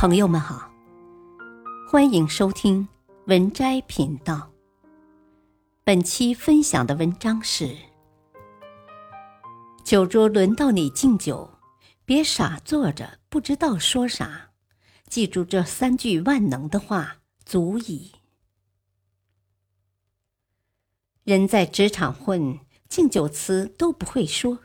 [0.00, 0.72] 朋友们好，
[1.86, 2.88] 欢迎收听
[3.26, 4.50] 文摘频道。
[5.84, 7.76] 本期分享的文章是：
[9.84, 11.50] 酒桌轮到你敬酒，
[12.06, 14.52] 别傻坐着不知道说啥。
[15.06, 18.12] 记住这三句万能的话，足矣。
[21.24, 22.58] 人在职场混，
[22.88, 24.60] 敬酒词都不会说，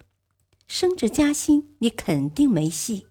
[0.65, 3.07] 升职加薪你肯定没戏。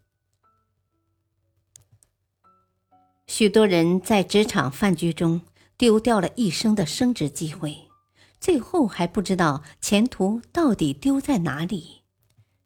[3.26, 5.40] 许多人在职场饭局中
[5.78, 7.88] 丢掉了一生的升职机会，
[8.38, 12.02] 最后还不知道前途到底丢在哪里。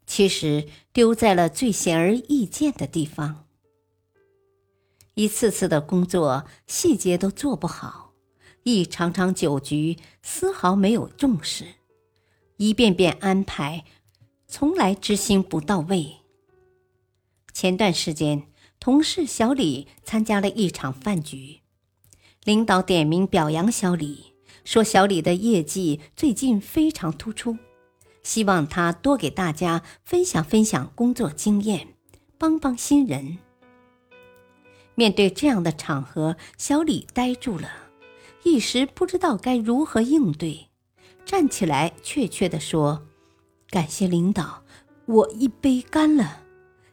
[0.04, 3.44] 其实丢在了最显而易见的地方。
[5.14, 8.12] 一次次的工作细节都做不好，
[8.64, 11.64] 一场场酒局丝毫没有重视，
[12.56, 13.84] 一遍遍安排，
[14.46, 16.16] 从来执行不到位。
[17.52, 18.48] 前段时间。
[18.80, 21.60] 同事小李参加了一场饭局，
[22.44, 24.32] 领导点名表扬小李，
[24.64, 27.58] 说小李的业绩最近非常突出，
[28.22, 31.88] 希望他多给大家分享分享工作经验，
[32.38, 33.38] 帮帮新人。
[34.94, 37.68] 面对这样的场合，小李呆住了，
[38.44, 40.68] 一时不知道该如何应对，
[41.24, 43.06] 站起来怯怯地说
[43.70, 44.62] ：“感谢领导，
[45.06, 46.44] 我一杯干了。”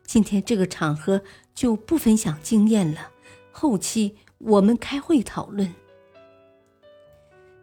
[0.06, 1.22] 今天这个场合
[1.54, 3.12] 就不分享经验了，
[3.52, 5.74] 后期我们开会讨论。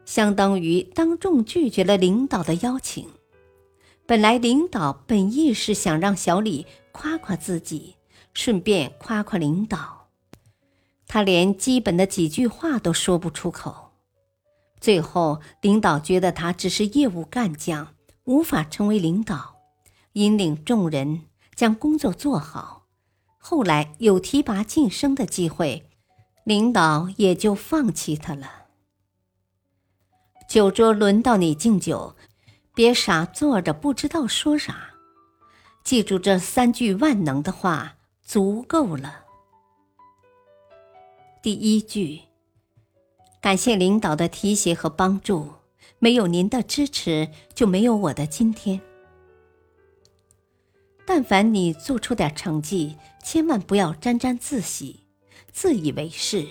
[0.04, 3.08] 相当于当众拒绝了领导的邀请。
[4.04, 7.94] 本来领导本意是想让小李夸夸自己，
[8.34, 10.08] 顺便夸夸领导，
[11.06, 13.92] 他连基本的几句话都说不出口。
[14.80, 19.54] 最后领导觉得他只是业务干将，无法成为领导，
[20.14, 21.22] 引领众人。
[21.54, 22.86] 将工作做好，
[23.38, 25.88] 后来有提拔晋升的机会，
[26.44, 28.66] 领导也就放弃他了。
[30.48, 32.14] 酒桌轮到你敬酒，
[32.74, 34.90] 别傻坐着不知道说啥。
[35.84, 39.24] 记住这三句万能的话，足够了。
[41.42, 42.20] 第一句，
[43.40, 45.52] 感谢领导的提携和帮助，
[45.98, 48.80] 没有您的支持，就没有我的今天。
[51.06, 55.00] 但凡你做出点成绩，千万不要沾沾自喜、
[55.52, 56.46] 自以为是。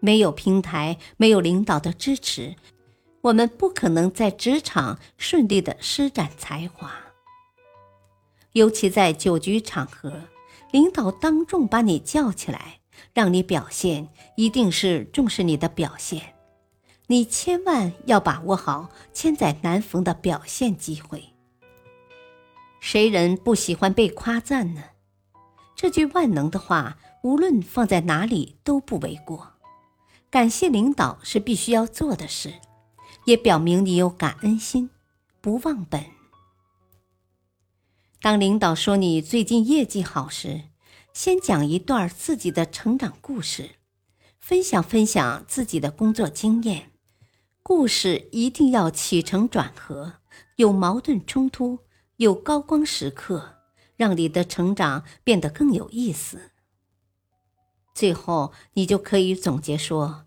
[0.00, 2.56] 没有平台，没有领导的支持，
[3.22, 6.94] 我们不可能在职场顺利的施展才华。
[8.52, 10.12] 尤其在酒局场合，
[10.70, 12.80] 领导当众把你叫起来，
[13.12, 16.34] 让你表现，一定是重视你的表现。
[17.06, 21.33] 你千万要把握好千载难逢的表现机会。
[22.86, 24.82] 谁人不喜欢被夸赞呢？
[25.74, 29.54] 这句万能的话，无论放在哪里都不为过。
[30.28, 32.52] 感谢领导是必须要做的事，
[33.24, 34.90] 也表明你有感恩心，
[35.40, 36.04] 不忘本。
[38.20, 40.64] 当领导说你最近业绩好时，
[41.14, 43.76] 先讲一段自己的成长故事，
[44.38, 46.92] 分享分享自己的工作经验。
[47.62, 50.16] 故事一定要起承转合，
[50.56, 51.78] 有矛盾冲突。
[52.16, 53.56] 有高光时刻，
[53.96, 56.50] 让你的成长变得更有意思。
[57.92, 60.26] 最后，你就可以总结说：“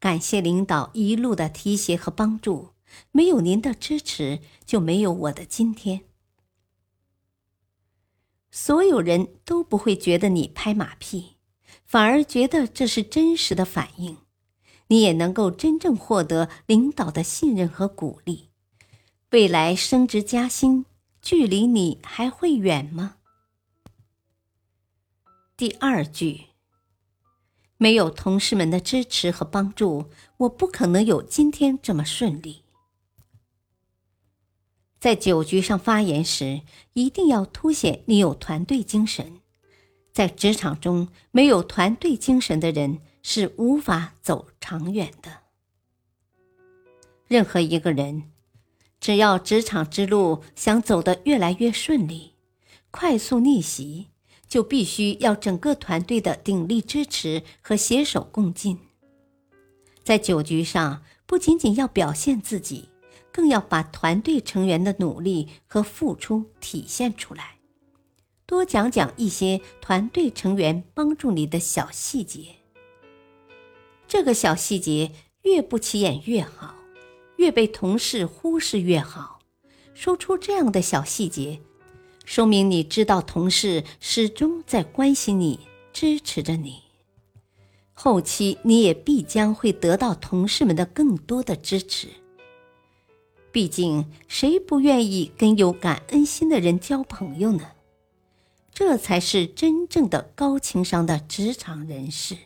[0.00, 2.70] 感谢领导一路的提携和帮助，
[3.12, 6.02] 没有您的支持，就没有我的今天。”
[8.50, 11.36] 所有人都不会觉得你拍马屁，
[11.84, 14.16] 反而觉得这是真实的反应。
[14.88, 18.50] 你也能够真正获得领导的信任和鼓励，
[19.30, 20.86] 未来升职加薪。
[21.26, 23.16] 距离你还会远吗？
[25.56, 26.50] 第二句，
[27.76, 32.62] 没有同事们的支持和帮助，我不可能有今天这么顺利。
[35.00, 36.60] 在酒局上发言时，
[36.92, 39.40] 一定要凸显你有团队精神。
[40.12, 45.40] 在职场中，没有团队精神的人是无法走长远的。
[47.26, 48.30] 任何一个人。
[49.00, 52.34] 只要职场之路想走得越来越顺利，
[52.90, 54.08] 快速逆袭，
[54.48, 58.78] 就必须要整个团队的鼎力支持和携手共进。
[60.02, 62.88] 在酒局上，不仅仅要表现自己，
[63.32, 67.56] 更要把团队成员的努力和付出体现出来。
[68.46, 72.54] 多讲讲一些团队成员帮助你的小细节。
[74.06, 75.10] 这个小细节
[75.42, 76.75] 越不起眼越好。
[77.46, 79.38] 越被同事忽视越好，
[79.94, 81.60] 说出这样的小细节，
[82.24, 85.60] 说明你知道同事始终在关心你、
[85.92, 86.82] 支持着你。
[87.94, 92.08] 后期你也必将会得到同事们的更多的支持。
[93.52, 97.70] 毕竟，谁不愿意跟有感恩心的人交朋友呢？
[98.74, 102.36] 这才是真正的高情商的职场人士。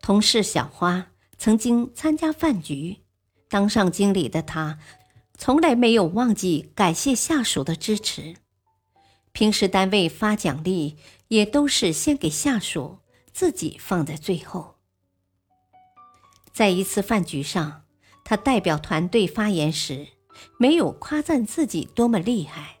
[0.00, 1.09] 同事小花
[1.40, 2.98] 曾经参加饭局，
[3.48, 4.78] 当上经理的他，
[5.38, 8.34] 从来没有忘记感谢下属的支持。
[9.32, 10.98] 平时单位发奖励，
[11.28, 12.98] 也都是先给下属，
[13.32, 14.74] 自己放在最后。
[16.52, 17.84] 在一次饭局上，
[18.22, 20.08] 他代表团队发言时，
[20.58, 22.76] 没有夸赞自己多么厉害。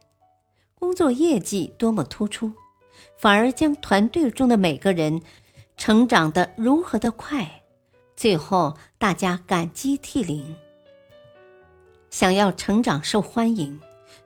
[0.74, 2.52] 工作业绩多么突出，
[3.16, 5.22] 反而将团队中的每个人
[5.78, 7.59] 成长的如何的快，
[8.20, 10.54] 最后大家感激涕零。
[12.10, 13.80] 想要成长受欢迎，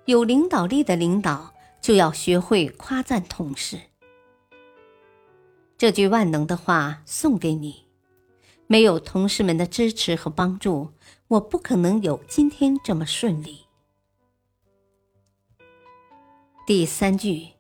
[0.07, 3.79] 有领导力的领导就要学会夸赞同事。
[5.79, 7.85] 这句万能的话送给你：
[8.67, 10.91] 没有同事们的支持和帮助，
[11.29, 13.61] 我不可能有今天这么顺利。
[16.67, 17.51] 第三句，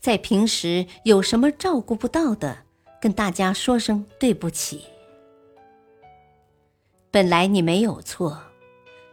[0.00, 2.64] 在平时有什么照顾不到的，
[3.02, 4.86] 跟大家说声对不起。
[7.10, 8.40] 本来你没有错，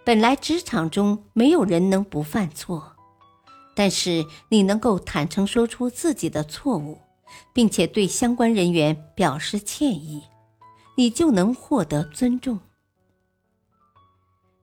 [0.03, 2.95] 本来职场中没有人能不犯错，
[3.75, 6.99] 但是你能够坦诚说出自己的错误，
[7.53, 10.23] 并且对相关人员表示歉意，
[10.95, 12.59] 你就能获得尊重。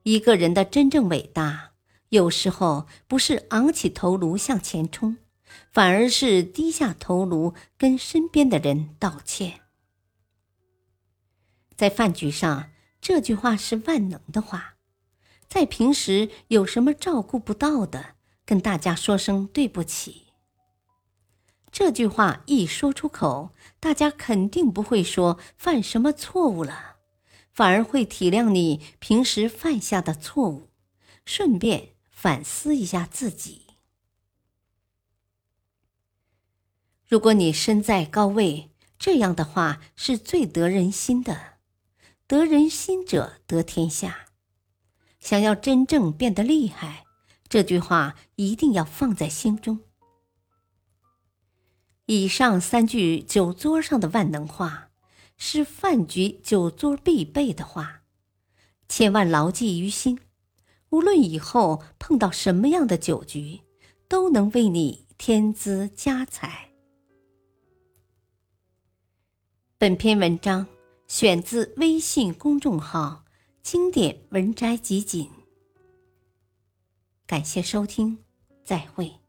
[0.03, 1.71] 一个人的真正伟大。
[2.09, 5.17] 有时候不是昂起头颅向前冲，
[5.71, 9.61] 反而是低下头颅跟身边的人道歉。
[11.75, 12.69] 在饭局上，
[13.07, 14.77] 这句话是万能的话；
[15.47, 20.29] 在平时有什么照顾不到的，跟大家说声对不起。
[21.71, 26.95] 这句话一说出口，大家肯定不会说犯什么错误了，
[27.51, 30.71] 反而会体谅你平时犯下的错误，
[31.25, 31.89] 顺便。
[32.09, 33.67] 反思一下自己。
[37.07, 41.54] 如果你身在高位，这样的话是最得人心的。
[42.27, 44.27] 得人心者得天下。
[45.19, 47.03] 想要真正变得厉害，
[47.47, 49.79] 这句话一定要放在心中。
[52.05, 54.89] 以上三句酒桌上的万能话，
[55.37, 58.03] 是饭局酒桌必备的话，
[58.87, 60.19] 千万牢记于心。
[60.89, 63.61] 无论以后碰到什么样的酒局，
[64.07, 66.69] 都能为你添姿加彩。
[69.79, 70.67] 本篇文章
[71.07, 73.25] 选自微信公众号
[73.61, 75.29] “经典文摘集锦”，
[77.27, 78.17] 感谢收听，
[78.63, 79.24] 再会。